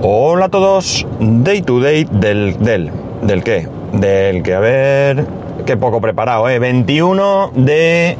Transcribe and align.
Hola 0.00 0.44
a 0.44 0.48
todos, 0.48 1.04
Day 1.18 1.60
to 1.62 1.80
Day 1.80 2.06
del, 2.08 2.56
del, 2.60 2.92
del 3.20 3.42
qué, 3.42 3.66
del 3.92 4.44
que, 4.44 4.54
a 4.54 4.60
ver, 4.60 5.26
qué 5.66 5.76
poco 5.76 6.00
preparado, 6.00 6.48
¿eh? 6.48 6.60
21 6.60 7.50
de 7.56 8.16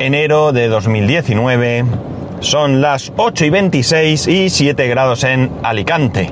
enero 0.00 0.50
de 0.50 0.66
2019, 0.66 1.84
son 2.40 2.80
las 2.80 3.12
8 3.16 3.44
y 3.44 3.50
26 3.50 4.26
y 4.26 4.50
7 4.50 4.88
grados 4.88 5.22
en 5.22 5.48
Alicante. 5.62 6.28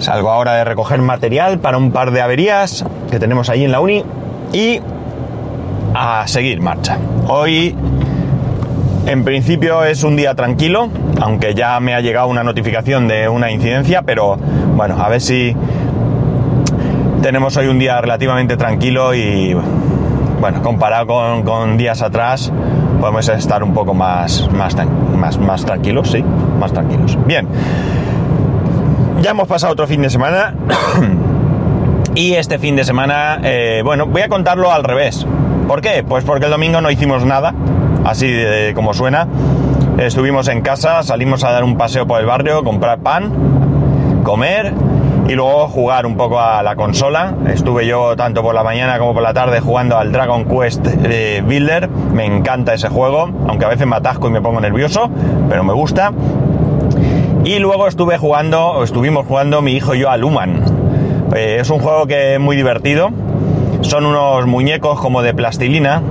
Salgo 0.00 0.30
ahora 0.30 0.54
de 0.54 0.64
recoger 0.64 1.00
material 1.00 1.60
para 1.60 1.78
un 1.78 1.92
par 1.92 2.10
de 2.10 2.20
averías 2.22 2.84
que 3.08 3.20
tenemos 3.20 3.48
ahí 3.50 3.64
en 3.64 3.70
la 3.70 3.78
uni 3.78 4.02
y 4.52 4.80
a 5.94 6.26
seguir 6.26 6.60
marcha. 6.60 6.98
Hoy 7.28 7.72
en 9.06 9.24
principio 9.24 9.84
es 9.84 10.02
un 10.02 10.16
día 10.16 10.34
tranquilo, 10.34 10.88
aunque 11.20 11.54
ya 11.54 11.78
me 11.80 11.94
ha 11.94 12.00
llegado 12.00 12.26
una 12.26 12.42
notificación 12.42 13.06
de 13.06 13.28
una 13.28 13.50
incidencia, 13.50 14.02
pero 14.02 14.36
bueno, 14.74 14.96
a 15.00 15.08
ver 15.08 15.20
si 15.20 15.56
tenemos 17.22 17.56
hoy 17.56 17.68
un 17.68 17.78
día 17.78 18.00
relativamente 18.00 18.56
tranquilo 18.56 19.14
y 19.14 19.56
bueno, 20.40 20.60
comparado 20.62 21.44
con, 21.44 21.76
días 21.76 22.02
atrás, 22.02 22.52
podemos 23.00 23.28
estar 23.28 23.62
un 23.62 23.74
poco 23.74 23.94
más, 23.94 24.50
más, 24.50 24.76
más, 25.16 25.38
más 25.38 25.64
tranquilos, 25.64 26.10
sí, 26.10 26.24
más 26.58 26.72
tranquilos. 26.72 27.16
Bien, 27.26 27.46
ya 29.22 29.30
hemos 29.30 29.46
pasado 29.46 29.72
otro 29.72 29.86
fin 29.86 30.02
de 30.02 30.10
semana 30.10 30.54
y 32.14 32.34
este 32.34 32.58
fin 32.58 32.74
de 32.74 32.84
semana, 32.84 33.38
eh, 33.44 33.82
bueno, 33.84 34.06
voy 34.06 34.22
a 34.22 34.28
contarlo 34.28 34.72
al 34.72 34.82
revés. 34.82 35.24
¿Por 35.68 35.80
qué? 35.80 36.04
Pues 36.06 36.24
porque 36.24 36.46
el 36.46 36.50
domingo 36.50 36.80
no 36.80 36.90
hicimos 36.90 37.24
nada, 37.24 37.54
así 38.06 38.30
de, 38.30 38.72
como 38.74 38.94
suena. 38.94 39.26
Estuvimos 39.98 40.48
en 40.48 40.60
casa, 40.60 41.02
salimos 41.02 41.42
a 41.44 41.50
dar 41.50 41.64
un 41.64 41.76
paseo 41.76 42.06
por 42.06 42.20
el 42.20 42.26
barrio, 42.26 42.62
comprar 42.62 42.98
pan, 43.00 44.22
comer 44.22 44.72
y 45.28 45.32
luego 45.32 45.66
jugar 45.68 46.06
un 46.06 46.16
poco 46.16 46.38
a 46.40 46.62
la 46.62 46.76
consola. 46.76 47.34
Estuve 47.48 47.86
yo 47.86 48.14
tanto 48.14 48.42
por 48.42 48.54
la 48.54 48.62
mañana 48.62 48.98
como 48.98 49.12
por 49.12 49.22
la 49.22 49.34
tarde 49.34 49.60
jugando 49.60 49.98
al 49.98 50.12
Dragon 50.12 50.44
Quest 50.44 50.86
eh, 51.04 51.42
Builder. 51.44 51.88
Me 51.88 52.24
encanta 52.24 52.74
ese 52.74 52.88
juego, 52.88 53.30
aunque 53.48 53.64
a 53.64 53.68
veces 53.68 53.86
me 53.86 53.96
atasco 53.96 54.28
y 54.28 54.30
me 54.30 54.40
pongo 54.40 54.60
nervioso, 54.60 55.10
pero 55.48 55.64
me 55.64 55.72
gusta. 55.72 56.12
Y 57.44 57.58
luego 57.58 57.88
estuve 57.88 58.18
jugando, 58.18 58.66
o 58.66 58.84
estuvimos 58.84 59.26
jugando 59.26 59.62
mi 59.62 59.72
hijo 59.72 59.94
y 59.94 60.00
yo 60.00 60.10
a 60.10 60.16
Luman. 60.16 60.62
Eh, 61.34 61.58
es 61.60 61.70
un 61.70 61.80
juego 61.80 62.06
que 62.06 62.34
es 62.34 62.40
muy 62.40 62.56
divertido 62.56 63.10
son 63.82 64.04
unos 64.04 64.46
muñecos 64.46 64.98
como 65.00 65.22
de 65.22 65.32
plastilina, 65.32 66.02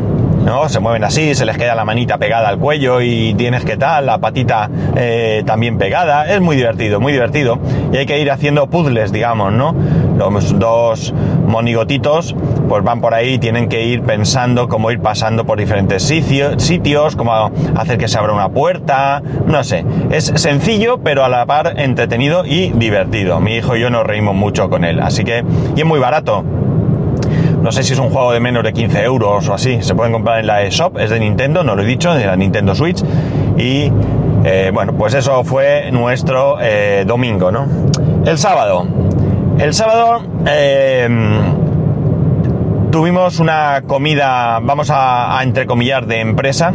¿no? 0.46 0.70
Se 0.70 0.80
mueven 0.80 1.04
así, 1.04 1.36
se 1.36 1.46
les 1.46 1.58
queda 1.58 1.76
la 1.76 1.84
manita 1.84 2.18
pegada 2.18 2.48
al 2.48 2.60
cuello 2.60 3.02
y 3.02 3.34
tienes 3.34 3.66
que 3.66 3.78
tal, 3.78 4.06
la 4.06 4.20
patita 4.20 4.70
eh, 4.96 5.44
también 5.46 5.78
pegada. 5.78 6.32
Es 6.32 6.40
muy 6.40 6.56
divertido, 6.56 7.02
muy 7.02 7.12
divertido. 7.12 7.60
Y 7.92 7.98
hay 7.98 8.06
que 8.06 8.20
ir 8.20 8.32
haciendo 8.32 8.68
puzzles, 8.68 9.12
digamos, 9.12 9.52
¿no? 9.52 9.76
Los 10.18 10.58
dos 10.58 11.14
monigotitos 11.46 12.36
pues 12.70 12.84
van 12.84 13.02
por 13.02 13.14
ahí, 13.14 13.38
tienen 13.38 13.70
que 13.70 13.86
ir 13.86 14.02
pensando 14.02 14.68
cómo 14.68 14.92
ir 14.92 15.00
pasando 15.00 15.46
por 15.46 15.60
diferentes 15.60 16.04
sitios, 16.04 16.64
sitios, 16.64 17.16
cómo 17.16 17.52
hacer 17.76 17.98
que 17.98 18.08
se 18.08 18.18
abra 18.18 18.34
una 18.34 18.50
puerta, 18.50 19.22
no 19.46 19.64
sé. 19.64 19.86
Es 20.12 20.32
sencillo, 20.36 21.00
pero 21.00 21.24
a 21.24 21.30
la 21.30 21.46
par 21.46 21.80
entretenido 21.80 22.46
y 22.46 22.72
divertido. 22.72 23.40
Mi 23.40 23.56
hijo 23.56 23.76
y 23.76 23.82
yo 23.82 23.90
nos 23.90 24.06
reímos 24.06 24.36
mucho 24.36 24.70
con 24.70 24.84
él. 24.84 25.00
Así 25.00 25.24
que, 25.24 25.44
y 25.76 25.80
es 25.80 25.86
muy 25.86 26.00
barato 26.00 26.44
no 27.66 27.72
sé 27.72 27.82
si 27.82 27.94
es 27.94 28.00
un 28.00 28.12
juego 28.12 28.32
de 28.32 28.40
menos 28.40 28.64
de 28.64 28.72
15 28.74 29.02
euros 29.02 29.50
o 29.50 29.54
así. 29.56 29.82
Se 29.82 29.96
pueden 29.96 30.14
comprar 30.14 30.40
en 30.40 30.46
la 30.46 30.62
eShop, 30.62 31.00
es 31.00 31.10
de 31.10 31.20
Nintendo, 31.20 31.64
no 31.64 31.76
lo 31.76 31.82
he 31.82 31.86
dicho, 31.86 32.14
de 32.14 32.24
la 32.24 32.36
Nintendo 32.36 32.76
Switch. 32.76 33.04
Y 33.58 33.92
eh, 34.44 34.70
bueno, 34.72 34.94
pues 34.94 35.16
eso 35.16 35.44
fue 35.44 35.90
nuestro 35.92 36.58
eh, 36.62 37.06
domingo, 37.08 37.52
¿no? 37.52 37.66
El 38.24 38.38
sábado. 38.38 38.86
El 39.58 39.74
sábado 39.74 40.22
eh, 40.46 41.10
tuvimos 42.92 43.40
una 43.40 43.82
comida, 43.88 44.60
vamos 44.62 44.92
a, 44.94 45.40
entrecomillar, 45.42 46.06
de 46.06 46.20
empresa. 46.20 46.72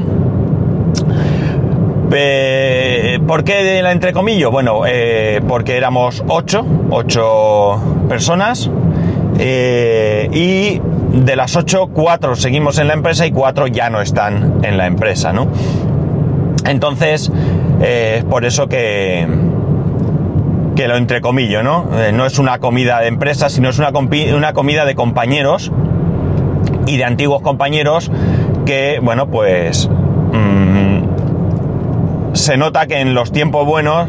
¿Por 2.07 3.45
qué 3.45 3.63
de 3.63 3.83
la 3.83 3.93
entrecomillo? 3.93 4.51
Bueno, 4.51 4.81
porque 5.47 5.77
éramos 5.77 6.25
ocho, 6.27 6.67
ocho 6.91 7.81
personas 8.09 8.69
eh, 9.39 10.29
y 10.33 10.81
de 11.13 11.37
las 11.37 11.57
8, 11.57 11.91
4 11.93 12.37
seguimos 12.37 12.79
en 12.79 12.89
la 12.89 12.95
empresa 12.95 13.27
y 13.27 13.33
4 13.33 13.67
ya 13.69 13.91
no 13.91 14.01
están 14.01 14.61
en 14.63 14.77
la 14.77 14.87
empresa, 14.87 15.33
¿no? 15.33 15.49
Entonces, 16.65 17.33
eh, 17.81 18.17
es 18.19 18.25
por 18.25 18.45
eso 18.45 18.69
que, 18.69 19.27
que 20.77 20.89
lo 20.89 20.97
entrecomillo, 20.97 21.63
¿no? 21.63 21.89
Eh, 21.99 22.13
no 22.13 22.27
es 22.27 22.39
una 22.39 22.59
comida 22.59 23.01
de 23.01 23.09
empresa, 23.09 23.49
sino 23.49 23.71
es 23.71 23.79
una, 23.79 23.91
una 23.91 24.53
comida 24.53 24.85
de 24.85 24.95
compañeros 24.95 25.73
y 26.87 26.97
de 26.97 27.05
antiguos 27.05 27.43
compañeros 27.43 28.11
que, 28.67 29.01
bueno, 29.03 29.29
pues 29.29 29.89
mmm, 29.89 32.35
se 32.35 32.57
nota 32.57 32.87
que 32.87 33.01
en 33.01 33.15
los 33.15 33.33
tiempos 33.33 33.67
buenos 33.67 34.09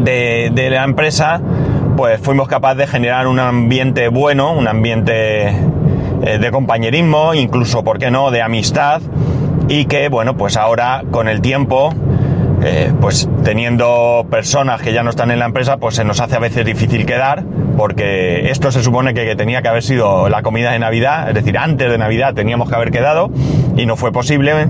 de, 0.00 0.50
de 0.54 0.70
la 0.70 0.84
empresa 0.84 1.40
pues 1.96 2.20
fuimos 2.20 2.48
capaces 2.48 2.78
de 2.78 2.86
generar 2.86 3.26
un 3.26 3.38
ambiente 3.38 4.08
bueno, 4.08 4.52
un 4.52 4.68
ambiente 4.68 5.48
eh, 5.48 6.38
de 6.38 6.50
compañerismo, 6.50 7.34
incluso, 7.34 7.84
¿por 7.84 7.98
qué 7.98 8.10
no?, 8.10 8.30
de 8.30 8.42
amistad, 8.42 9.00
y 9.68 9.86
que, 9.86 10.08
bueno, 10.08 10.36
pues 10.36 10.56
ahora 10.56 11.02
con 11.10 11.28
el 11.28 11.40
tiempo, 11.40 11.92
eh, 12.62 12.92
pues 13.00 13.28
teniendo 13.42 14.26
personas 14.30 14.80
que 14.82 14.92
ya 14.92 15.02
no 15.02 15.10
están 15.10 15.30
en 15.30 15.38
la 15.38 15.46
empresa, 15.46 15.78
pues 15.78 15.96
se 15.96 16.04
nos 16.04 16.20
hace 16.20 16.36
a 16.36 16.38
veces 16.38 16.64
difícil 16.64 17.06
quedar, 17.06 17.44
porque 17.76 18.50
esto 18.50 18.70
se 18.70 18.82
supone 18.82 19.14
que, 19.14 19.24
que 19.24 19.36
tenía 19.36 19.62
que 19.62 19.68
haber 19.68 19.82
sido 19.82 20.28
la 20.28 20.42
comida 20.42 20.72
de 20.72 20.78
Navidad, 20.78 21.28
es 21.28 21.34
decir, 21.34 21.58
antes 21.58 21.90
de 21.90 21.98
Navidad 21.98 22.34
teníamos 22.34 22.68
que 22.68 22.74
haber 22.74 22.90
quedado, 22.90 23.30
y 23.76 23.86
no 23.86 23.96
fue 23.96 24.12
posible. 24.12 24.68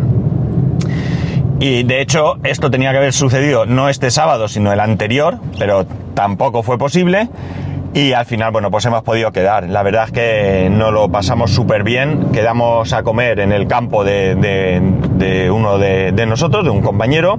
Y 1.63 1.85
de 1.85 2.01
hecho, 2.01 2.39
esto 2.43 2.73
tenía 2.73 2.91
que 2.91 2.97
haber 2.97 3.13
sucedido 3.13 3.67
no 3.67 3.89
este 3.89 4.11
sábado, 4.11 4.49
sino 4.49 4.73
el 4.73 4.81
anterior, 4.81 5.39
pero 5.61 5.87
tampoco 6.13 6.65
fue 6.65 6.77
posible 6.77 7.29
y 7.95 8.15
al 8.15 8.27
final, 8.27 8.51
bueno, 8.51 8.69
pues 8.69 8.85
hemos 8.85 9.05
podido 9.05 9.31
quedar. 9.31 9.69
La 9.69 9.85
verdad 9.85 10.07
es 10.07 10.11
que 10.11 10.69
nos 10.69 10.93
lo 10.93 11.09
pasamos 11.09 11.53
súper 11.53 11.85
bien. 11.85 12.33
Quedamos 12.33 12.93
a 12.93 13.05
comer 13.05 13.39
en 13.39 13.53
el 13.53 13.69
campo 13.69 14.03
de, 14.03 15.51
uno 15.55 15.79
de, 15.79 16.27
nosotros, 16.27 16.65
de 16.65 16.71
un 16.71 16.81
compañero. 16.81 17.39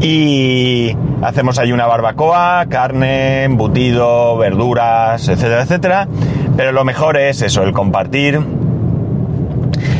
Y 0.00 0.94
hacemos 1.20 1.58
ahí 1.58 1.72
una 1.72 1.88
barbacoa, 1.88 2.66
carne, 2.68 3.42
embutido, 3.42 4.36
verduras, 4.36 5.26
etcétera, 5.26 5.62
etcétera. 5.62 6.08
Pero 6.56 6.70
lo 6.70 6.84
mejor 6.84 7.16
es 7.16 7.42
eso, 7.42 7.64
el 7.64 7.72
compartir. 7.72 8.38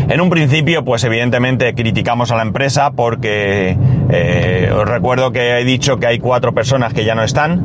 En 0.09 0.21
un 0.21 0.31
principio, 0.31 0.85
pues 0.85 1.03
evidentemente 1.03 1.75
criticamos 1.75 2.31
a 2.31 2.37
la 2.37 2.43
empresa 2.43 2.93
porque 2.93 3.77
eh, 4.09 4.71
os 4.73 4.89
recuerdo 4.89 5.33
que 5.33 5.59
he 5.59 5.65
dicho 5.65 5.99
que 5.99 6.07
hay 6.07 6.21
cuatro 6.21 6.55
personas 6.55 6.95
que 6.95 7.05
ya 7.05 7.17
no 7.17 7.25
están, 7.25 7.65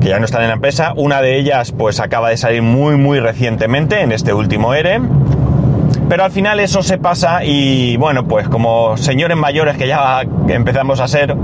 que 0.00 0.08
ya 0.08 0.20
no 0.20 0.24
están 0.24 0.42
en 0.42 0.48
la 0.48 0.54
empresa. 0.54 0.92
Una 0.94 1.20
de 1.20 1.36
ellas 1.36 1.72
pues 1.72 1.98
acaba 1.98 2.30
de 2.30 2.36
salir 2.36 2.62
muy 2.62 2.96
muy 2.96 3.18
recientemente 3.18 4.00
en 4.02 4.12
este 4.12 4.32
último 4.32 4.72
ERE. 4.72 5.00
Pero 6.08 6.24
al 6.24 6.30
final 6.30 6.60
eso 6.60 6.82
se 6.82 6.96
pasa 6.96 7.44
y 7.44 7.96
bueno, 7.96 8.28
pues 8.28 8.48
como 8.48 8.96
señores 8.96 9.36
mayores 9.36 9.76
que 9.76 9.88
ya 9.88 10.22
empezamos 10.48 11.00
a 11.00 11.08
ser, 11.08 11.36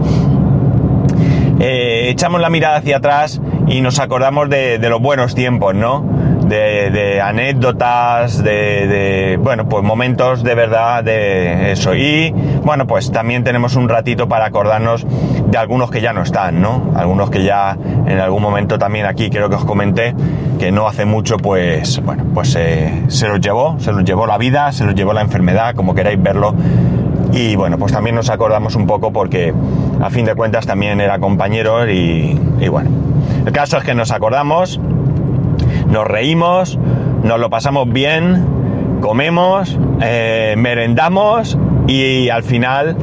eh, 1.58 2.06
echamos 2.08 2.41
la 2.41 2.50
mirada 2.50 2.76
hacia 2.76 2.98
atrás 2.98 3.41
y 3.66 3.81
nos 3.81 3.98
acordamos 3.98 4.48
de, 4.48 4.78
de 4.78 4.88
los 4.88 5.02
buenos 5.02 5.34
tiempos, 5.34 5.75
¿no? 5.75 6.24
De, 6.49 7.21
anécdotas, 7.22 8.43
de, 8.43 9.38
bueno, 9.41 9.69
pues 9.69 9.82
momentos 9.82 10.43
de 10.43 10.55
verdad 10.55 11.03
de 11.05 11.72
eso. 11.72 11.94
Y 11.94 12.31
bueno, 12.65 12.87
pues 12.87 13.10
también 13.10 13.44
tenemos 13.44 13.77
un 13.77 13.88
ratito 13.88 14.28
para 14.28 14.47
acordarnos 14.47 15.06
de 15.47 15.59
algunos 15.59 15.91
que 15.91 16.00
ya 16.00 16.12
no 16.12 16.22
están, 16.22 16.60
¿no? 16.60 16.93
Algunos 16.96 17.31
que 17.31 17.44
ya 17.44 17.76
en 18.06 18.19
algún 18.19 18.43
momento 18.43 18.79
también 18.79 19.06
aquí 19.06 19.31
creo 19.31 19.49
que 19.49 19.56
os 19.56 19.64
comenté 19.64 20.14
que 20.58 20.70
no 20.73 20.87
hace 20.87 21.05
mucho, 21.05 21.37
pues, 21.37 22.00
bueno, 22.05 22.25
pues 22.32 22.55
eh, 22.56 23.05
se 23.08 23.29
los 23.29 23.41
llevó, 23.41 23.79
se 23.81 23.93
los 23.93 24.05
llevó 24.05 24.26
la 24.26 24.38
vida, 24.38 24.73
se 24.73 24.85
los 24.85 24.94
llevó 24.94 25.12
la 25.12 25.20
enfermedad, 25.20 25.75
como 25.75 25.94
queráis 25.94 26.23
verlo. 26.23 26.55
Y 27.32 27.56
bueno, 27.56 27.79
pues 27.79 27.93
también 27.93 28.14
nos 28.14 28.31
acordamos 28.31 28.76
un 28.76 28.87
poco 28.87 29.12
porque 29.12 29.52
a 30.00 30.11
fin 30.11 30.25
de 30.25 30.35
cuentas 30.37 30.67
también 30.67 31.00
era 31.00 31.19
compañero 31.19 31.91
y, 31.91 32.41
y 32.61 32.69
bueno. 32.69 32.91
El 33.44 33.52
caso 33.52 33.76
es 33.76 33.85
que 33.85 33.94
nos 33.94 34.11
acordamos, 34.11 34.81
nos 35.86 36.06
reímos, 36.06 36.78
nos 37.22 37.38
lo 37.38 37.50
pasamos 37.50 37.88
bien, 37.92 38.98
comemos, 39.00 39.78
eh, 40.00 40.54
merendamos 40.56 41.58
y 41.86 42.28
al 42.28 42.42
final 42.42 42.96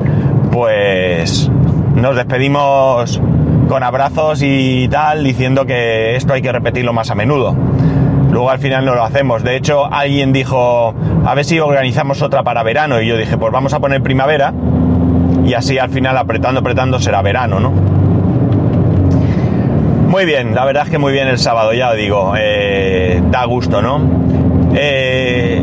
pues 0.51 1.49
nos 1.95 2.15
despedimos 2.15 3.21
con 3.67 3.83
abrazos 3.83 4.41
y 4.43 4.87
tal, 4.89 5.23
diciendo 5.23 5.65
que 5.65 6.15
esto 6.15 6.33
hay 6.33 6.41
que 6.41 6.51
repetirlo 6.51 6.93
más 6.93 7.09
a 7.09 7.15
menudo. 7.15 7.55
Luego 8.31 8.49
al 8.49 8.59
final 8.59 8.85
no 8.85 8.95
lo 8.95 9.03
hacemos. 9.03 9.43
De 9.43 9.57
hecho, 9.57 9.85
alguien 9.85 10.31
dijo, 10.31 10.93
a 11.25 11.35
ver 11.35 11.45
si 11.45 11.59
organizamos 11.59 12.21
otra 12.21 12.43
para 12.43 12.63
verano. 12.63 13.01
Y 13.01 13.07
yo 13.07 13.17
dije, 13.17 13.37
pues 13.37 13.51
vamos 13.51 13.73
a 13.73 13.79
poner 13.79 14.01
primavera. 14.01 14.53
Y 15.45 15.53
así 15.53 15.77
al 15.77 15.89
final 15.89 16.17
apretando, 16.17 16.61
apretando 16.61 16.99
será 16.99 17.21
verano, 17.21 17.59
¿no? 17.59 18.00
Muy 20.21 20.27
bien, 20.27 20.53
la 20.53 20.65
verdad 20.65 20.83
es 20.83 20.91
que 20.91 21.00
muy 21.00 21.13
bien 21.13 21.27
el 21.27 21.39
sábado, 21.39 21.73
ya 21.73 21.89
os 21.89 21.97
digo, 21.97 22.35
eh, 22.38 23.19
da 23.31 23.44
gusto, 23.45 23.81
¿no? 23.81 24.00
Eh, 24.75 25.59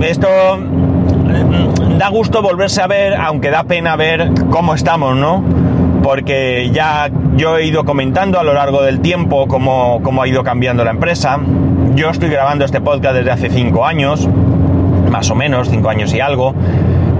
esto 0.00 0.28
mm, 0.56 1.98
da 1.98 2.08
gusto 2.08 2.40
volverse 2.40 2.82
a 2.82 2.86
ver, 2.86 3.16
aunque 3.16 3.50
da 3.50 3.64
pena 3.64 3.96
ver 3.96 4.30
cómo 4.48 4.76
estamos, 4.76 5.16
¿no? 5.16 5.42
Porque 6.04 6.70
ya 6.72 7.10
yo 7.34 7.58
he 7.58 7.66
ido 7.66 7.84
comentando 7.84 8.38
a 8.38 8.44
lo 8.44 8.54
largo 8.54 8.80
del 8.80 9.00
tiempo 9.00 9.48
cómo, 9.48 9.98
cómo 10.04 10.22
ha 10.22 10.28
ido 10.28 10.44
cambiando 10.44 10.84
la 10.84 10.92
empresa. 10.92 11.40
Yo 11.96 12.10
estoy 12.10 12.28
grabando 12.28 12.64
este 12.64 12.80
podcast 12.80 13.16
desde 13.16 13.32
hace 13.32 13.50
cinco 13.50 13.84
años, 13.84 14.28
más 15.10 15.28
o 15.32 15.34
menos, 15.34 15.68
cinco 15.68 15.88
años 15.88 16.14
y 16.14 16.20
algo 16.20 16.54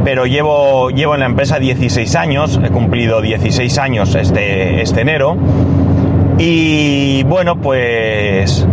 pero 0.04 0.26
llevo, 0.26 0.90
llevo 0.90 1.14
en 1.14 1.20
la 1.20 1.26
empresa 1.26 1.58
16 1.58 2.14
años, 2.16 2.60
he 2.62 2.70
cumplido 2.70 3.20
16 3.20 3.78
años 3.78 4.14
este, 4.14 4.82
este 4.82 5.00
enero. 5.02 5.36
Y 6.38 7.22
bueno, 7.24 7.56
pues 7.56 8.66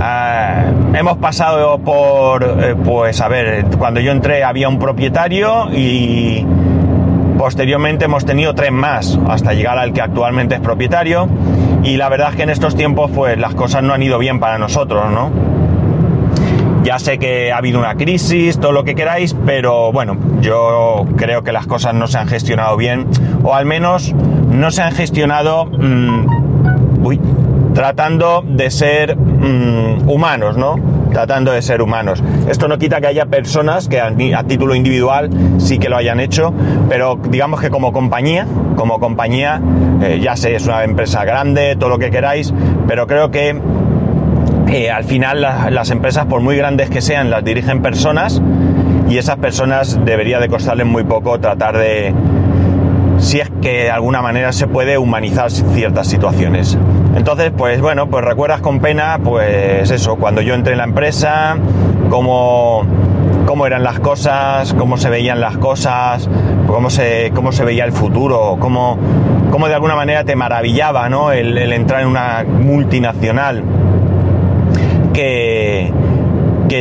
ah, 0.00 0.64
hemos 0.94 1.18
pasado 1.18 1.78
por, 1.78 2.42
eh, 2.42 2.74
pues 2.84 3.20
a 3.20 3.28
ver, 3.28 3.66
cuando 3.78 4.00
yo 4.00 4.10
entré 4.10 4.42
había 4.42 4.68
un 4.68 4.78
propietario 4.78 5.68
y 5.72 6.44
posteriormente 7.38 8.06
hemos 8.06 8.24
tenido 8.24 8.54
tres 8.54 8.72
más 8.72 9.18
hasta 9.28 9.54
llegar 9.54 9.78
al 9.78 9.92
que 9.92 10.00
actualmente 10.00 10.56
es 10.56 10.60
propietario. 10.60 11.28
Y 11.84 11.96
la 11.96 12.08
verdad 12.08 12.30
es 12.30 12.36
que 12.36 12.42
en 12.42 12.50
estos 12.50 12.74
tiempos 12.76 13.10
pues 13.14 13.38
las 13.38 13.54
cosas 13.54 13.82
no 13.82 13.92
han 13.92 14.02
ido 14.02 14.18
bien 14.18 14.40
para 14.40 14.58
nosotros, 14.58 15.10
¿no? 15.10 15.51
Ya 16.84 16.98
sé 16.98 17.18
que 17.18 17.52
ha 17.52 17.58
habido 17.58 17.78
una 17.78 17.94
crisis, 17.94 18.58
todo 18.58 18.72
lo 18.72 18.82
que 18.82 18.94
queráis, 18.94 19.36
pero 19.46 19.92
bueno, 19.92 20.16
yo 20.40 21.06
creo 21.16 21.42
que 21.42 21.52
las 21.52 21.66
cosas 21.66 21.94
no 21.94 22.08
se 22.08 22.18
han 22.18 22.26
gestionado 22.26 22.76
bien, 22.76 23.06
o 23.44 23.54
al 23.54 23.66
menos 23.66 24.12
no 24.12 24.70
se 24.70 24.82
han 24.82 24.92
gestionado 24.92 25.66
mm, 25.66 26.26
tratando 27.74 28.42
de 28.46 28.70
ser 28.70 29.16
mm, 29.16 30.08
humanos, 30.08 30.56
¿no? 30.56 30.76
Tratando 31.10 31.52
de 31.52 31.62
ser 31.62 31.82
humanos. 31.82 32.22
Esto 32.48 32.68
no 32.68 32.78
quita 32.78 33.00
que 33.00 33.06
haya 33.06 33.26
personas 33.26 33.88
que 33.88 34.00
a, 34.00 34.12
título 34.44 34.74
individual 34.74 35.30
sí 35.58 35.78
que 35.78 35.88
lo 35.88 35.96
hayan 35.96 36.20
hecho, 36.20 36.52
pero 36.88 37.18
digamos 37.28 37.60
que 37.60 37.70
como 37.70 37.92
compañía, 37.92 38.46
como 38.76 38.98
compañía, 38.98 39.60
eh, 40.02 40.20
ya 40.22 40.36
sé, 40.36 40.54
es 40.54 40.66
una 40.66 40.84
empresa 40.84 41.24
grande, 41.24 41.76
todo 41.76 41.90
lo 41.90 41.98
que 41.98 42.10
queráis, 42.10 42.52
pero 42.86 43.06
creo 43.06 43.30
que 43.30 43.60
eh, 44.72 44.90
al 44.90 45.04
final 45.04 45.42
las 45.42 45.90
empresas, 45.90 46.24
por 46.24 46.40
muy 46.40 46.56
grandes 46.56 46.88
que 46.88 47.02
sean, 47.02 47.28
las 47.28 47.44
dirigen 47.44 47.82
personas 47.82 48.40
y 49.06 49.18
esas 49.18 49.36
personas 49.36 50.00
debería 50.02 50.40
de 50.40 50.48
costarles 50.48 50.86
muy 50.86 51.04
poco 51.04 51.38
tratar 51.38 51.76
de, 51.76 52.14
si 53.18 53.40
es 53.40 53.50
que 53.60 53.84
de 53.84 53.90
alguna 53.90 54.22
manera 54.22 54.50
se 54.52 54.66
puede 54.66 54.96
humanizar 54.96 55.50
ciertas 55.50 56.06
situaciones. 56.06 56.78
Entonces, 57.14 57.52
pues 57.54 57.82
bueno, 57.82 58.08
pues 58.08 58.24
recuerdas 58.24 58.62
con 58.62 58.80
pena, 58.80 59.20
pues 59.22 59.90
eso, 59.90 60.16
cuando 60.16 60.40
yo 60.40 60.54
entré 60.54 60.72
en 60.72 60.78
la 60.78 60.84
empresa, 60.84 61.58
cómo, 62.08 62.86
cómo 63.44 63.66
eran 63.66 63.84
las 63.84 64.00
cosas, 64.00 64.72
cómo 64.72 64.96
se 64.96 65.10
veían 65.10 65.38
las 65.38 65.58
cosas, 65.58 66.30
cómo 66.66 66.88
se, 66.88 67.30
cómo 67.34 67.52
se 67.52 67.66
veía 67.66 67.84
el 67.84 67.92
futuro, 67.92 68.56
cómo, 68.58 68.96
cómo 69.50 69.68
de 69.68 69.74
alguna 69.74 69.96
manera 69.96 70.24
te 70.24 70.34
maravillaba 70.34 71.10
¿no? 71.10 71.30
el 71.30 71.74
entrar 71.74 72.00
en 72.00 72.08
una 72.08 72.42
multinacional 72.42 73.62
que, 75.12 75.92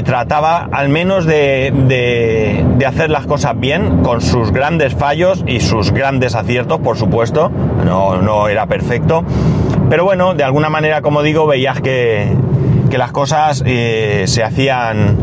trataba 0.06 0.70
al 0.72 0.88
menos 0.88 1.26
de, 1.26 2.64
hacer 2.88 3.10
las 3.10 3.26
cosas 3.26 3.60
bien, 3.60 4.04
con 4.04 4.22
sus 4.22 4.52
grandes 4.52 4.96
fallos 4.96 5.44
y 5.46 5.60
sus 5.60 5.92
grandes 5.92 6.36
aciertos, 6.36 6.80
por 6.80 6.98
supuesto, 6.98 7.52
no, 7.86 8.48
era 8.48 8.66
perfecto, 8.68 9.24
pero 9.90 10.06
bueno, 10.06 10.34
de 10.34 10.44
alguna 10.44 10.70
manera, 10.70 11.02
como 11.02 11.22
digo, 11.24 11.46
veías 11.46 11.82
que, 11.82 12.36
las 12.92 13.12
cosas 13.12 13.64
eh, 13.66 14.26
se 14.28 14.44
hacían 14.44 15.18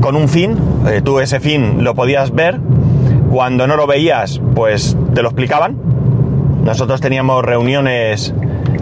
con 0.00 0.16
un 0.16 0.28
fin, 0.28 0.56
eh, 0.88 1.02
tú 1.04 1.20
ese 1.20 1.38
fin 1.38 1.84
lo 1.84 1.94
podías 1.94 2.32
ver, 2.32 2.58
cuando 3.30 3.68
no 3.68 3.76
lo 3.76 3.86
veías, 3.86 4.40
pues 4.54 4.96
te 5.14 5.22
lo 5.22 5.28
explicaban. 5.28 5.76
Nosotros 6.64 7.00
teníamos 7.00 7.44
reuniones 7.44 8.34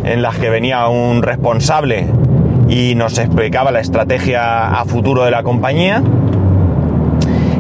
en 0.05 0.23
las 0.23 0.39
que 0.39 0.49
venía 0.49 0.89
un 0.89 1.23
responsable 1.23 2.07
y 2.69 2.95
nos 2.95 3.19
explicaba 3.19 3.71
la 3.71 3.81
estrategia 3.81 4.69
a 4.69 4.85
futuro 4.85 5.25
de 5.25 5.31
la 5.31 5.43
compañía. 5.43 6.03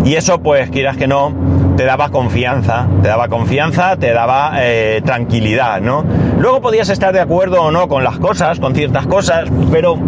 Y 0.04 0.14
eso, 0.14 0.40
pues, 0.40 0.70
quieras 0.70 0.96
que 0.96 1.06
no, 1.06 1.32
te 1.76 1.84
daba 1.84 2.10
confianza, 2.10 2.86
te 3.02 3.08
daba 3.08 3.28
confianza, 3.28 3.96
te 3.96 4.12
daba 4.12 4.52
eh, 4.56 5.00
tranquilidad, 5.04 5.80
¿no? 5.80 6.04
Luego 6.38 6.60
podías 6.60 6.88
estar 6.88 7.12
de 7.12 7.20
acuerdo 7.20 7.62
o 7.62 7.70
no 7.70 7.88
con 7.88 8.04
las 8.04 8.18
cosas, 8.18 8.58
con 8.58 8.74
ciertas 8.74 9.06
cosas, 9.06 9.48
pero 9.70 9.98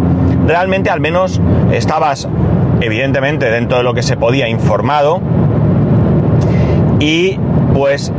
realmente 0.47 0.89
al 0.89 0.99
menos 0.99 1.39
estabas, 1.71 2.27
evidentemente, 2.81 3.49
dentro 3.49 3.77
de 3.77 3.83
lo 3.83 3.93
que 3.93 4.03
se 4.03 4.17
podía 4.17 4.47
informado 4.47 5.21
y 6.99 7.39
pues 7.73 8.11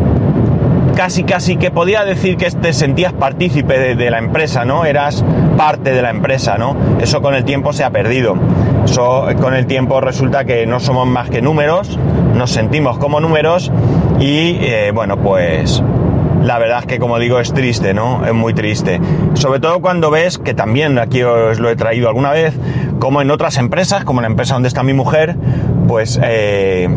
casi 0.94 1.24
casi 1.24 1.56
que 1.56 1.70
podía 1.70 2.04
decir 2.04 2.36
que 2.36 2.50
te 2.50 2.72
sentías 2.72 3.12
partícipe 3.12 3.94
de, 3.94 4.10
la 4.10 4.18
empresa, 4.18 4.64
¿no? 4.64 4.84
Eras 4.84 5.24
parte 5.56 5.92
de 5.92 6.02
la 6.02 6.10
empresa, 6.10 6.58
¿no? 6.58 6.76
Eso 7.00 7.22
con 7.22 7.34
el 7.34 7.44
tiempo 7.44 7.72
se 7.72 7.84
ha 7.84 7.90
perdido. 7.90 8.36
Eso 8.84 9.26
con 9.40 9.54
el 9.54 9.66
tiempo 9.66 10.00
resulta 10.00 10.44
que 10.44 10.66
no 10.66 10.80
somos 10.80 11.06
más 11.06 11.30
que 11.30 11.40
números, 11.40 11.98
nos 12.34 12.50
sentimos 12.50 12.98
como 12.98 13.20
números 13.20 13.70
y 14.20 14.58
eh, 14.60 14.90
bueno, 14.92 15.16
pues 15.18 15.82
la 16.42 16.58
verdad 16.58 16.80
es 16.80 16.86
que 16.86 16.98
como 16.98 17.18
digo 17.18 17.38
es 17.38 17.52
triste, 17.52 17.94
¿no? 17.94 18.26
Es 18.26 18.34
muy 18.34 18.54
triste. 18.54 19.00
Sobre 19.34 19.60
todo 19.60 19.80
cuando 19.80 20.10
ves, 20.10 20.38
que 20.38 20.54
también 20.54 20.98
aquí 20.98 21.22
os 21.22 21.58
lo 21.58 21.70
he 21.70 21.76
traído 21.76 22.08
alguna 22.08 22.32
vez, 22.32 22.54
como 22.98 23.22
en 23.22 23.30
otras 23.30 23.58
empresas, 23.58 24.04
como 24.04 24.20
la 24.20 24.26
empresa 24.26 24.54
donde 24.54 24.68
está 24.68 24.82
mi 24.82 24.92
mujer, 24.92 25.36
pues 25.86 26.18
eh, 26.22 26.88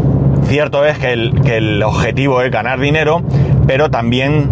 cierto 0.45 0.86
es 0.86 0.98
que 0.98 1.13
el, 1.13 1.41
que 1.44 1.57
el 1.57 1.83
objetivo 1.83 2.41
es 2.41 2.51
ganar 2.51 2.80
dinero, 2.80 3.21
pero 3.67 3.89
también 3.89 4.50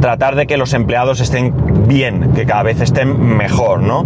tratar 0.00 0.36
de 0.36 0.46
que 0.46 0.56
los 0.56 0.72
empleados 0.74 1.20
estén 1.20 1.52
bien, 1.88 2.32
que 2.34 2.46
cada 2.46 2.62
vez 2.62 2.80
estén 2.80 3.36
mejor, 3.36 3.80
¿no? 3.80 4.04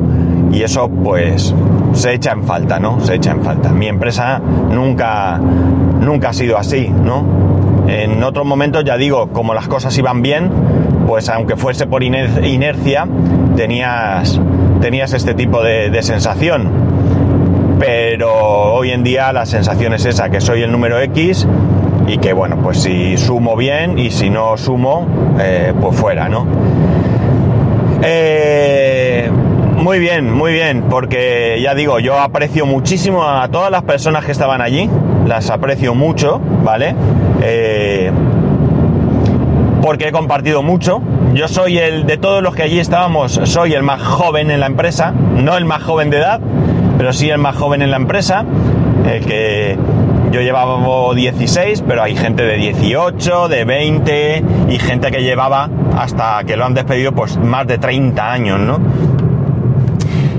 Y 0.52 0.62
eso 0.62 0.88
pues 0.88 1.54
se 1.92 2.14
echa 2.14 2.32
en 2.32 2.44
falta, 2.44 2.78
¿no? 2.78 3.00
Se 3.00 3.14
echa 3.14 3.32
en 3.32 3.42
falta. 3.42 3.70
Mi 3.70 3.86
empresa 3.86 4.38
nunca, 4.38 5.38
nunca 5.38 6.30
ha 6.30 6.32
sido 6.32 6.58
así, 6.58 6.88
¿no? 6.88 7.84
En 7.88 8.22
otros 8.22 8.46
momentos, 8.46 8.84
ya 8.84 8.96
digo, 8.96 9.30
como 9.30 9.54
las 9.54 9.68
cosas 9.68 9.96
iban 9.98 10.22
bien, 10.22 10.50
pues 11.06 11.28
aunque 11.28 11.56
fuese 11.56 11.86
por 11.86 12.02
inercia, 12.02 13.06
tenías, 13.56 14.40
tenías 14.80 15.12
este 15.12 15.34
tipo 15.34 15.62
de, 15.62 15.90
de 15.90 16.02
sensación. 16.02 16.68
Pero 17.80 18.74
hoy 18.74 18.90
en 18.90 19.02
día 19.02 19.32
la 19.32 19.46
sensación 19.46 19.94
es 19.94 20.04
esa, 20.04 20.30
que 20.30 20.40
soy 20.40 20.62
el 20.62 20.70
número 20.70 21.00
X 21.00 21.48
y 22.10 22.18
que 22.18 22.32
bueno, 22.32 22.56
pues 22.60 22.82
si 22.82 23.16
sumo 23.16 23.54
bien 23.56 23.96
y 23.96 24.10
si 24.10 24.30
no 24.30 24.56
sumo, 24.56 25.06
eh, 25.38 25.72
pues 25.80 25.96
fuera, 25.96 26.28
¿no? 26.28 26.44
Eh, 28.02 29.30
muy 29.76 30.00
bien, 30.00 30.32
muy 30.32 30.52
bien, 30.52 30.86
porque 30.90 31.60
ya 31.62 31.72
digo, 31.76 32.00
yo 32.00 32.18
aprecio 32.18 32.66
muchísimo 32.66 33.22
a 33.22 33.46
todas 33.48 33.70
las 33.70 33.84
personas 33.84 34.24
que 34.24 34.32
estaban 34.32 34.60
allí, 34.60 34.90
las 35.24 35.50
aprecio 35.50 35.94
mucho, 35.94 36.40
¿vale? 36.64 36.96
Eh, 37.42 38.10
porque 39.80 40.08
he 40.08 40.12
compartido 40.12 40.64
mucho. 40.64 41.00
Yo 41.32 41.46
soy 41.46 41.78
el, 41.78 42.06
de 42.06 42.16
todos 42.16 42.42
los 42.42 42.56
que 42.56 42.64
allí 42.64 42.80
estábamos, 42.80 43.40
soy 43.44 43.74
el 43.74 43.84
más 43.84 44.02
joven 44.02 44.50
en 44.50 44.58
la 44.58 44.66
empresa, 44.66 45.12
no 45.12 45.56
el 45.56 45.64
más 45.64 45.84
joven 45.84 46.10
de 46.10 46.18
edad, 46.18 46.40
pero 46.98 47.12
sí 47.12 47.30
el 47.30 47.38
más 47.38 47.54
joven 47.54 47.82
en 47.82 47.92
la 47.92 47.98
empresa, 47.98 48.44
el 49.06 49.24
que 49.24 49.78
yo 50.30 50.40
llevaba 50.40 50.78
16, 51.14 51.84
pero 51.86 52.02
hay 52.02 52.16
gente 52.16 52.44
de 52.44 52.56
18, 52.56 53.48
de 53.48 53.64
20 53.64 54.44
y 54.68 54.78
gente 54.78 55.10
que 55.10 55.22
llevaba 55.22 55.68
hasta 55.96 56.44
que 56.44 56.56
lo 56.56 56.64
han 56.64 56.74
despedido 56.74 57.12
pues 57.12 57.36
más 57.36 57.66
de 57.66 57.78
30 57.78 58.32
años, 58.32 58.60
¿no? 58.60 58.78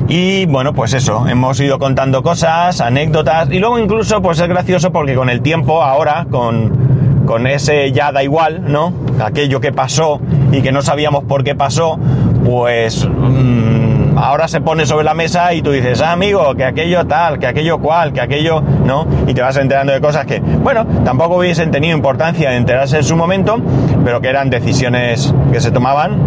Y 0.08 0.46
bueno, 0.46 0.74
pues 0.74 0.94
eso, 0.94 1.28
hemos 1.28 1.60
ido 1.60 1.80
contando 1.80 2.22
cosas, 2.22 2.82
anécdotas 2.82 3.50
y 3.52 3.60
luego 3.60 3.80
incluso 3.80 4.22
pues 4.22 4.40
es 4.40 4.48
gracioso 4.48 4.92
porque 4.92 5.16
con 5.16 5.30
el 5.30 5.42
tiempo 5.42 5.84
ahora, 5.84 6.26
con, 6.30 7.24
con 7.26 7.48
ese 7.48 7.92
ya 7.92 8.12
da 8.12 8.24
igual, 8.24 8.64
¿no? 8.68 8.94
Aquello 9.24 9.62
que 9.62 9.72
pasó 9.72 10.20
y 10.52 10.62
que 10.62 10.72
no 10.72 10.82
sabíamos 10.82 11.24
por 11.26 11.44
qué 11.44 11.56
pasó, 11.56 11.98
pues... 12.44 13.08
Mmm, 13.08 13.91
ahora 14.22 14.48
se 14.48 14.62
pone 14.62 14.86
sobre 14.86 15.04
la 15.04 15.16
mesa 15.16 15.54
y 15.54 15.62
tú 15.62 15.72
dices, 15.72 16.00
ah, 16.02 16.12
amigo, 16.12 16.54
que 16.56 16.64
aquello 16.64 17.06
tal, 17.08 17.40
que 17.40 17.48
aquello 17.48 17.80
cual, 17.80 18.14
que 18.14 18.22
aquello, 18.22 18.62
¿no? 18.62 19.08
Y 19.28 19.34
te 19.34 19.42
vas 19.42 19.58
enterando 19.58 19.94
de 19.94 20.00
cosas 20.00 20.28
que, 20.28 20.40
bueno, 20.40 20.86
tampoco 21.04 21.38
hubiesen 21.38 21.72
tenido 21.72 21.98
importancia 21.98 22.52
de 22.52 22.58
enterarse 22.58 22.98
en 22.98 23.04
su 23.04 23.16
momento, 23.16 23.60
pero 24.06 24.22
que 24.22 24.30
eran 24.30 24.52
decisiones 24.52 25.34
que 25.52 25.60
se 25.60 25.72
tomaban 25.72 26.20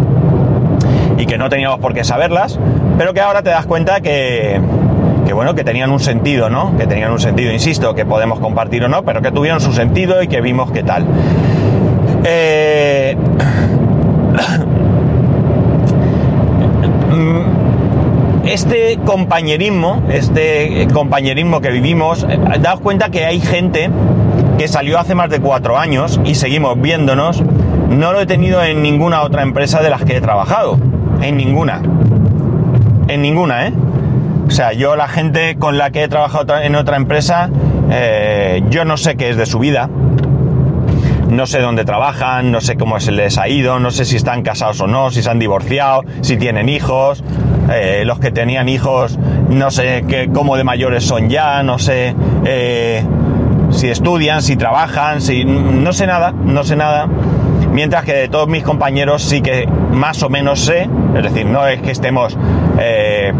y 1.17 1.25
que 1.25 1.37
no 1.37 1.47
teníamos 1.47 1.79
por 1.79 1.93
qué 1.93 2.03
saberlas, 2.03 2.59
pero 2.97 3.13
que 3.13 3.21
ahora 3.21 3.41
te 3.43 3.49
das 3.49 3.65
cuenta 3.65 4.01
que, 4.01 4.59
que 5.25 5.33
bueno, 5.33 5.55
que 5.55 5.63
tenían 5.63 5.89
un 5.89 6.01
sentido, 6.01 6.49
¿no? 6.49 6.77
Que 6.77 6.87
tenían 6.87 7.13
un 7.13 7.19
sentido, 7.19 7.53
insisto, 7.53 7.95
que 7.95 8.05
podemos 8.05 8.41
compartir 8.41 8.83
o 8.83 8.89
no, 8.89 9.03
pero 9.03 9.21
que 9.21 9.31
tuvieron 9.31 9.61
su 9.61 9.71
sentido 9.71 10.21
y 10.21 10.27
que 10.27 10.41
vimos 10.41 10.69
qué 10.71 10.83
tal. 10.83 11.05
Eh 12.25 13.15
este 18.55 18.97
compañerismo, 19.03 20.01
este 20.09 20.87
compañerismo 20.93 21.59
que 21.59 21.71
vivimos, 21.71 22.23
eh, 22.23 22.39
daos 22.61 22.79
cuenta 22.79 23.09
que 23.09 23.25
hay 23.25 23.41
gente 23.41 23.89
que 24.57 24.69
salió 24.69 24.97
hace 24.97 25.13
más 25.13 25.29
de 25.29 25.41
cuatro 25.41 25.77
años 25.77 26.21
y 26.23 26.35
seguimos 26.35 26.79
viéndonos, 26.79 27.43
no 27.89 28.13
lo 28.13 28.21
he 28.21 28.25
tenido 28.25 28.63
en 28.63 28.81
ninguna 28.81 29.23
otra 29.23 29.43
empresa 29.43 29.81
de 29.81 29.89
las 29.89 30.05
que 30.05 30.15
he 30.15 30.21
trabajado. 30.21 30.79
En 31.21 31.35
ninguna. 31.35 31.81
En 33.09 33.21
ninguna, 33.21 33.67
¿eh? 33.67 33.73
O 34.47 34.51
sea, 34.51 34.71
yo 34.71 34.95
la 34.95 35.09
gente 35.09 35.57
con 35.57 35.77
la 35.77 35.91
que 35.91 36.03
he 36.03 36.07
trabajado 36.07 36.57
en 36.57 36.75
otra 36.75 36.95
empresa, 36.95 37.49
eh, 37.91 38.63
yo 38.69 38.85
no 38.85 38.95
sé 38.95 39.17
qué 39.17 39.31
es 39.31 39.35
de 39.35 39.45
su 39.45 39.59
vida. 39.59 39.89
No 41.29 41.47
sé 41.47 41.59
dónde 41.59 41.85
trabajan, 41.85 42.51
no 42.51 42.61
sé 42.61 42.75
cómo 42.75 42.99
se 42.99 43.11
les 43.11 43.37
ha 43.37 43.47
ido, 43.47 43.79
no 43.79 43.91
sé 43.91 44.05
si 44.05 44.15
están 44.15 44.43
casados 44.43 44.79
o 44.81 44.87
no, 44.87 45.09
si 45.11 45.23
se 45.23 45.29
han 45.29 45.39
divorciado, 45.39 46.03
si 46.21 46.37
tienen 46.37 46.69
hijos. 46.69 47.23
Eh, 47.71 48.03
los 48.05 48.19
que 48.19 48.31
tenían 48.31 48.69
hijos, 48.69 49.17
no 49.49 49.71
sé 49.71 50.05
qué, 50.07 50.29
cómo 50.31 50.55
de 50.55 50.63
mayores 50.63 51.03
son 51.03 51.29
ya, 51.29 51.63
no 51.63 51.79
sé 51.79 52.13
eh, 52.45 53.03
si 53.71 53.89
estudian, 53.89 54.43
si 54.43 54.55
trabajan, 54.55 55.19
si 55.19 55.45
no 55.45 55.91
sé 55.91 56.05
nada, 56.05 56.31
no 56.31 56.63
sé 56.63 56.75
nada. 56.75 57.07
Mientras 57.71 58.05
que 58.05 58.13
de 58.13 58.27
todos 58.29 58.47
mis 58.47 58.63
compañeros 58.63 59.23
sí 59.23 59.41
que 59.41 59.67
más 59.91 60.21
o 60.21 60.29
menos 60.29 60.61
sé, 60.61 60.87
es 61.15 61.23
decir, 61.23 61.45
no 61.47 61.67
es 61.67 61.81
que 61.81 61.91
estemos 61.91 62.37
eh, 62.79 63.33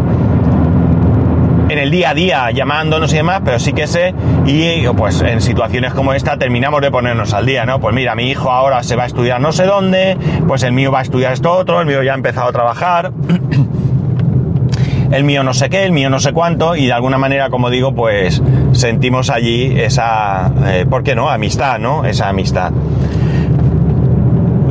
el 1.86 1.92
día 1.92 2.10
a 2.10 2.14
día 2.14 2.50
llamándonos 2.50 3.12
y 3.12 3.16
demás, 3.16 3.42
pero 3.44 3.60
sí 3.60 3.72
que 3.72 3.86
sé, 3.86 4.12
y 4.44 4.84
pues 4.88 5.22
en 5.22 5.40
situaciones 5.40 5.94
como 5.94 6.14
esta 6.14 6.36
terminamos 6.36 6.80
de 6.80 6.90
ponernos 6.90 7.32
al 7.32 7.46
día, 7.46 7.64
¿no? 7.64 7.78
Pues 7.78 7.94
mira, 7.94 8.16
mi 8.16 8.28
hijo 8.28 8.50
ahora 8.50 8.82
se 8.82 8.96
va 8.96 9.04
a 9.04 9.06
estudiar 9.06 9.40
no 9.40 9.52
sé 9.52 9.66
dónde, 9.66 10.16
pues 10.48 10.64
el 10.64 10.72
mío 10.72 10.90
va 10.90 10.98
a 10.98 11.02
estudiar 11.02 11.32
esto 11.32 11.52
otro, 11.52 11.80
el 11.80 11.86
mío 11.86 12.02
ya 12.02 12.12
ha 12.12 12.16
empezado 12.16 12.48
a 12.48 12.52
trabajar. 12.52 13.12
el 15.12 15.22
mío 15.22 15.44
no 15.44 15.54
sé 15.54 15.70
qué, 15.70 15.84
el 15.84 15.92
mío 15.92 16.10
no 16.10 16.18
sé 16.18 16.32
cuánto, 16.32 16.74
y 16.74 16.86
de 16.86 16.92
alguna 16.92 17.18
manera, 17.18 17.50
como 17.50 17.70
digo, 17.70 17.94
pues 17.94 18.42
sentimos 18.72 19.30
allí 19.30 19.78
esa, 19.78 20.50
eh, 20.66 20.86
¿por 20.90 21.04
qué 21.04 21.14
no? 21.14 21.30
Amistad, 21.30 21.78
¿no? 21.78 22.04
Esa 22.04 22.28
amistad. 22.28 22.72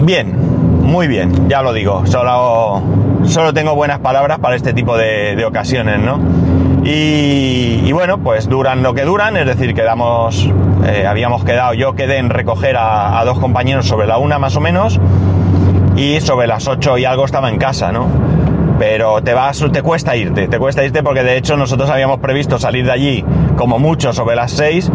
Bien, 0.02 0.36
muy 0.86 1.08
bien, 1.08 1.50
ya 1.50 1.62
lo 1.62 1.74
digo, 1.74 2.06
solo, 2.06 2.82
solo 3.24 3.54
tengo 3.54 3.74
buenas 3.76 4.00
palabras 4.00 4.40
para 4.40 4.56
este 4.56 4.74
tipo 4.74 4.96
de, 4.98 5.44
ocasiones, 5.46 6.00
¿no? 6.00 6.20
Y, 6.88 7.92
bueno, 7.94 8.20
pues 8.20 8.48
duran 8.48 8.84
lo 8.84 8.94
que 8.94 9.06
duran, 9.06 9.36
es 9.38 9.48
decir, 9.48 9.74
quedamos, 9.74 10.48
eh, 10.86 11.08
habíamos 11.08 11.44
quedado, 11.44 11.74
yo 11.74 11.96
quedé 11.96 12.20
en 12.20 12.30
recoger 12.30 12.76
a, 12.78 13.24
dos 13.26 13.40
compañeros 13.40 13.88
sobre 13.88 14.06
la 14.06 14.20
una 14.20 14.38
más 14.38 14.56
o 14.56 14.62
menos, 14.62 15.00
y 15.96 16.22
sobre 16.22 16.46
las 16.46 16.68
ocho 16.68 17.00
y 17.00 17.06
algo 17.06 17.26
estaba 17.26 17.50
en 17.50 17.58
casa, 17.58 17.92
¿no? 17.92 18.08
pero 18.78 19.24
te 19.24 19.34
vas, 19.34 19.66
te 19.72 19.82
cuesta 19.82 20.18
irte, 20.18 20.50
te 20.50 20.60
cuesta 20.60 20.84
irte 20.84 21.02
porque 21.02 21.24
de 21.24 21.38
hecho 21.38 21.56
nosotros 21.56 21.90
habíamos 21.90 22.20
previsto 22.20 22.60
salir 22.60 22.86
de 22.86 22.92
allí 22.92 23.26
como 23.56 23.80
mucho 23.80 24.12
sobre 24.12 24.36
las 24.36 24.52
6 24.52 24.92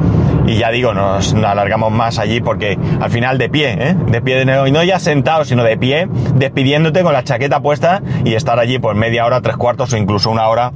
y 0.47 0.59
ya 0.59 0.71
digo, 0.71 0.93
nos 0.93 1.33
alargamos 1.33 1.91
más 1.91 2.19
allí 2.19 2.43
porque 2.43 2.79
al 3.01 3.11
final 3.11 3.39
de 3.39 3.49
pie, 3.49 3.77
¿eh? 3.81 3.97
de 4.07 4.21
pie 4.21 4.37
de 4.37 4.45
nuevo, 4.45 4.67
y 4.67 4.71
no 4.71 4.85
ya 4.85 4.99
sentado, 4.99 5.47
sino 5.47 5.65
de 5.65 5.79
pie, 5.79 6.09
despidiéndote 6.35 7.03
con 7.03 7.15
la 7.15 7.25
chaqueta 7.25 7.61
puesta 7.61 8.03
y 8.23 8.35
estar 8.35 8.59
allí 8.59 8.79
por 8.79 8.95
media 8.97 9.25
hora, 9.25 9.41
tres 9.41 9.57
cuartos 9.57 9.95
o 9.95 9.97
incluso 9.97 10.31
una 10.31 10.47
hora 10.49 10.73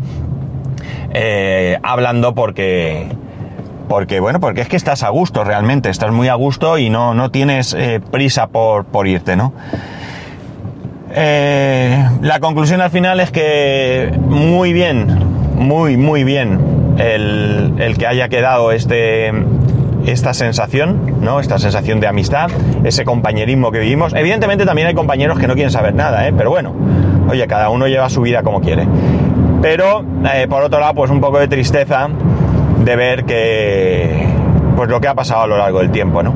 eh, 1.13 1.79
hablando 1.83 2.35
porque... 2.35 3.09
Porque, 3.89 4.19
bueno, 4.19 4.41
porque 4.41 4.63
es 4.63 4.69
que 4.69 4.77
estás 4.77 5.03
a 5.03 5.11
gusto 5.11 5.45
realmente, 5.45 5.91
estás 5.91 6.11
muy 6.11 6.29
a 6.29 6.35
gusto 6.35 6.79
y 6.79 6.89
no, 6.89 7.13
no 7.13 7.31
tienes 7.31 7.75
eh, 7.75 8.01
prisa 8.11 8.47
por, 8.47 8.87
por 8.87 9.07
irte, 9.07 9.37
¿no? 9.37 9.53
Eh, 11.17 12.05
la 12.23 12.41
conclusión 12.41 12.81
al 12.81 12.91
final 12.91 13.21
es 13.21 13.31
que 13.31 14.13
muy 14.19 14.73
bien, 14.73 15.07
muy, 15.55 15.97
muy 15.97 16.25
bien 16.25 16.59
el, 16.99 17.95
que 17.97 18.07
haya 18.07 18.29
quedado 18.29 18.73
este, 18.73 19.33
esta 20.07 20.35
sensación, 20.35 21.21
¿no? 21.21 21.39
Esta 21.39 21.59
sensación 21.59 22.01
de 22.01 22.09
amistad, 22.09 22.51
ese 22.83 23.05
compañerismo 23.05 23.71
que 23.71 23.79
vivimos. 23.79 24.13
Evidentemente 24.15 24.67
también 24.67 24.89
hay 24.89 24.95
compañeros 24.95 25.39
que 25.39 25.47
no 25.47 25.55
quieren 25.55 25.71
saber 25.71 25.95
nada, 25.95 26.27
¿eh? 26.27 26.33
Pero 26.37 26.51
bueno, 26.51 26.75
oye, 27.29 27.47
cada 27.47 27.71
uno 27.71 27.87
lleva 27.87 28.11
su 28.11 28.21
vida 28.23 28.43
como 28.43 28.61
quiere. 28.61 28.87
Pero, 29.65 30.05
eh, 30.31 30.47
por 30.47 30.63
otro 30.63 30.79
lado, 30.79 30.93
pues 30.93 31.11
un 31.11 31.23
poco 31.23 31.39
de 31.39 31.49
tristeza 31.49 32.07
de 32.85 32.97
ver 32.97 33.25
que, 33.25 34.27
pues 34.77 34.91
lo 34.91 35.01
que 35.01 35.09
ha 35.09 35.15
pasado 35.15 35.45
a 35.45 35.47
lo 35.47 35.57
largo 35.57 35.79
del 35.79 35.91
tiempo, 35.91 36.23
¿no? 36.23 36.35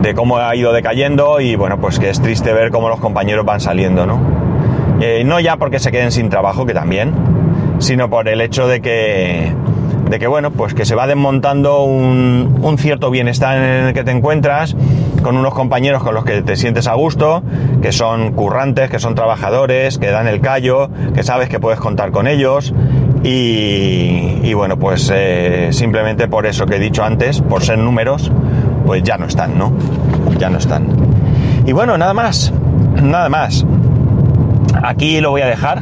de 0.00 0.14
cómo 0.14 0.36
ha 0.36 0.54
ido 0.54 0.72
decayendo 0.72 1.40
y 1.40 1.56
bueno, 1.56 1.80
pues 1.80 1.98
que 1.98 2.10
es 2.10 2.20
triste 2.20 2.52
ver 2.52 2.70
cómo 2.70 2.88
los 2.88 3.00
compañeros 3.00 3.44
van 3.44 3.58
saliendo, 3.58 4.06
¿no? 4.06 4.20
Eh, 5.00 5.24
no 5.24 5.40
ya 5.40 5.56
porque 5.56 5.80
se 5.80 5.90
queden 5.90 6.12
sin 6.12 6.28
trabajo, 6.28 6.64
que 6.64 6.74
también, 6.74 7.12
sino 7.78 8.08
por 8.08 8.28
el 8.28 8.40
hecho 8.40 8.68
de 8.68 8.80
que, 8.80 9.52
de 10.08 10.18
que 10.18 10.26
bueno, 10.26 10.50
pues 10.50 10.74
que 10.74 10.84
se 10.84 10.94
va 10.94 11.06
desmontando 11.06 11.82
un, 11.84 12.60
un 12.62 12.78
cierto 12.78 13.10
bienestar 13.10 13.56
en 13.56 13.86
el 13.86 13.94
que 13.94 14.04
te 14.04 14.10
encuentras, 14.10 14.76
con 15.22 15.36
unos 15.36 15.54
compañeros 15.54 16.02
con 16.02 16.14
los 16.14 16.24
que 16.24 16.42
te 16.42 16.56
sientes 16.56 16.86
a 16.86 16.94
gusto, 16.94 17.42
que 17.82 17.92
son 17.92 18.32
currantes, 18.32 18.90
que 18.90 18.98
son 18.98 19.14
trabajadores, 19.14 19.98
que 19.98 20.10
dan 20.10 20.28
el 20.28 20.40
callo, 20.40 20.90
que 21.14 21.22
sabes 21.22 21.48
que 21.48 21.58
puedes 21.58 21.80
contar 21.80 22.10
con 22.12 22.26
ellos. 22.26 22.72
Y, 23.26 24.52
bueno, 24.52 24.78
pues 24.78 25.10
eh, 25.12 25.68
simplemente 25.72 26.28
por 26.28 26.44
eso 26.44 26.66
que 26.66 26.76
he 26.76 26.78
dicho 26.78 27.02
antes, 27.02 27.40
por 27.40 27.62
ser 27.62 27.78
números, 27.78 28.30
pues 28.84 29.02
ya 29.02 29.16
no 29.16 29.24
están, 29.24 29.56
¿no? 29.56 29.72
Ya 30.38 30.50
no 30.50 30.58
están. 30.58 30.88
Y 31.64 31.72
bueno, 31.72 31.96
nada 31.96 32.12
más, 32.12 32.52
nada 33.02 33.30
más. 33.30 33.64
Aquí 34.82 35.22
lo 35.22 35.30
voy 35.30 35.40
a 35.40 35.46
dejar. 35.46 35.80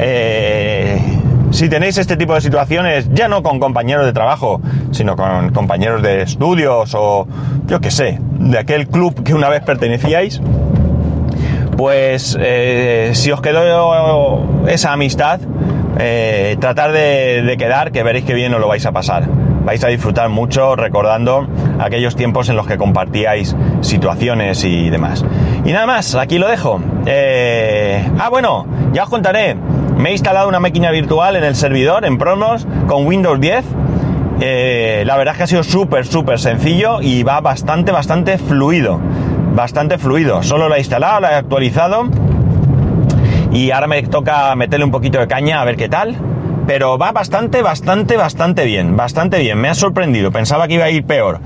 Eh, 0.00 1.19
si 1.50 1.68
tenéis 1.68 1.98
este 1.98 2.16
tipo 2.16 2.34
de 2.34 2.40
situaciones, 2.40 3.08
ya 3.12 3.28
no 3.28 3.42
con 3.42 3.58
compañeros 3.58 4.06
de 4.06 4.12
trabajo, 4.12 4.60
sino 4.90 5.16
con 5.16 5.50
compañeros 5.50 6.02
de 6.02 6.22
estudios 6.22 6.94
o 6.94 7.26
yo 7.66 7.80
qué 7.80 7.90
sé, 7.90 8.18
de 8.38 8.58
aquel 8.58 8.88
club 8.88 9.22
que 9.22 9.34
una 9.34 9.48
vez 9.48 9.62
pertenecíais, 9.62 10.40
pues 11.76 12.36
eh, 12.40 13.10
si 13.14 13.32
os 13.32 13.40
quedó 13.40 14.66
esa 14.66 14.92
amistad, 14.92 15.40
eh, 15.98 16.56
tratar 16.60 16.92
de, 16.92 17.42
de, 17.42 17.56
quedar, 17.56 17.92
que 17.92 18.02
veréis 18.02 18.24
que 18.24 18.34
bien 18.34 18.54
os 18.54 18.60
lo 18.60 18.68
vais 18.68 18.84
a 18.86 18.92
pasar 18.92 19.28
vais 19.64 19.84
a 19.84 19.88
disfrutar 19.88 20.28
mucho 20.28 20.74
recordando 20.74 21.46
aquellos 21.78 22.16
tiempos 22.16 22.48
en 22.48 22.56
los 22.56 22.66
que 22.66 22.78
compartíais 22.78 23.54
situaciones 23.82 24.64
y 24.64 24.90
demás. 24.90 25.24
Y 25.64 25.72
nada 25.72 25.86
más, 25.86 26.14
aquí 26.14 26.38
lo 26.38 26.48
dejo. 26.48 26.80
Eh, 27.06 28.04
ah, 28.18 28.28
bueno, 28.30 28.66
ya 28.92 29.04
os 29.04 29.10
contaré. 29.10 29.56
Me 30.00 30.08
he 30.08 30.12
instalado 30.12 30.48
una 30.48 30.60
máquina 30.60 30.90
virtual 30.90 31.36
en 31.36 31.44
el 31.44 31.54
servidor, 31.54 32.06
en 32.06 32.16
Promos, 32.16 32.66
con 32.88 33.06
Windows 33.06 33.38
10. 33.38 33.66
Eh, 34.40 35.02
la 35.04 35.18
verdad 35.18 35.32
es 35.32 35.36
que 35.36 35.42
ha 35.42 35.46
sido 35.46 35.62
súper, 35.62 36.06
súper 36.06 36.38
sencillo 36.38 37.02
y 37.02 37.22
va 37.22 37.42
bastante, 37.42 37.92
bastante 37.92 38.38
fluido. 38.38 38.98
Bastante 39.54 39.98
fluido. 39.98 40.42
Solo 40.42 40.70
la 40.70 40.76
he 40.76 40.78
instalado, 40.78 41.20
la 41.20 41.32
he 41.32 41.34
actualizado. 41.34 42.08
Y 43.52 43.72
ahora 43.72 43.88
me 43.88 44.02
toca 44.04 44.56
meterle 44.56 44.86
un 44.86 44.90
poquito 44.90 45.18
de 45.18 45.28
caña 45.28 45.60
a 45.60 45.66
ver 45.66 45.76
qué 45.76 45.90
tal 45.90 46.16
pero 46.66 46.98
va 46.98 47.10
bastante, 47.10 47.62
bastante, 47.62 48.16
bastante 48.16 48.64
bien, 48.64 48.96
bastante 48.96 49.40
bien. 49.40 49.58
Me 49.58 49.68
ha 49.68 49.74
sorprendido, 49.74 50.30
pensaba 50.30 50.68
que 50.68 50.74
iba 50.74 50.84
a 50.84 50.90
ir 50.90 51.04
peor. 51.04 51.40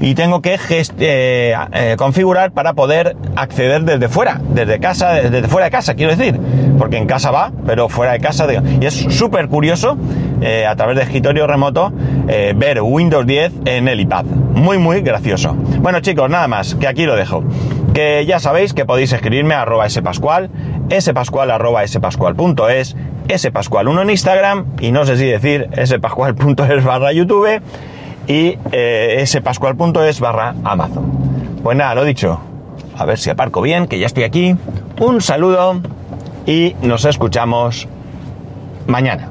Y 0.00 0.14
tengo 0.14 0.42
que 0.42 0.58
eh, 0.98 1.54
eh, 1.72 1.94
configurar 1.96 2.52
para 2.52 2.74
poder 2.74 3.16
acceder 3.34 3.82
desde 3.84 4.08
fuera, 4.08 4.40
desde 4.50 4.78
casa, 4.78 5.14
desde 5.14 5.48
fuera 5.48 5.66
de 5.66 5.70
casa, 5.70 5.94
quiero 5.94 6.14
decir. 6.14 6.38
Porque 6.78 6.98
en 6.98 7.06
casa 7.06 7.30
va, 7.30 7.52
pero 7.64 7.88
fuera 7.88 8.12
de 8.12 8.20
casa. 8.20 8.46
Y 8.80 8.84
es 8.84 8.94
súper 8.94 9.48
curioso, 9.48 9.96
eh, 10.42 10.66
a 10.66 10.76
través 10.76 10.96
de 10.96 11.02
escritorio 11.02 11.46
remoto, 11.46 11.92
ver 12.26 12.82
Windows 12.82 13.26
10 13.26 13.52
en 13.64 13.88
el 13.88 14.00
iPad. 14.00 14.24
Muy, 14.24 14.78
muy 14.78 15.00
gracioso. 15.00 15.54
Bueno 15.54 16.00
chicos, 16.00 16.28
nada 16.28 16.48
más, 16.48 16.74
que 16.74 16.86
aquí 16.86 17.06
lo 17.06 17.16
dejo. 17.16 17.42
Que 17.94 18.26
ya 18.26 18.38
sabéis 18.38 18.74
que 18.74 18.84
podéis 18.84 19.12
escribirme 19.12 19.54
a 19.54 19.62
arroba 19.62 19.88
spascual, 19.88 20.50
spascual 21.00 21.50
arroba 21.50 21.86
spascual.es 21.86 22.96
spascual1 23.28 24.02
en 24.02 24.10
Instagram 24.10 24.66
y 24.80 24.92
no 24.92 25.04
sé 25.04 25.16
si 25.16 25.24
decir 25.24 25.68
spascual.es 25.84 26.84
barra 26.84 27.12
YouTube 27.12 27.60
y 28.26 28.58
eh, 28.72 29.22
spascual.es 29.26 30.20
barra 30.20 30.54
Amazon. 30.64 31.04
Pues 31.62 31.76
nada, 31.76 31.94
lo 31.94 32.04
dicho, 32.04 32.40
a 32.96 33.04
ver 33.04 33.18
si 33.18 33.30
aparco 33.30 33.60
bien, 33.60 33.86
que 33.86 33.98
ya 33.98 34.06
estoy 34.06 34.24
aquí. 34.24 34.56
Un 35.00 35.20
saludo 35.20 35.80
y 36.46 36.74
nos 36.82 37.04
escuchamos 37.04 37.88
mañana. 38.86 39.30